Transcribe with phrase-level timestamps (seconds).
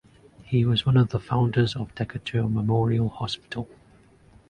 [0.43, 3.69] He was one of the founders of Decatur Memorial Hospital.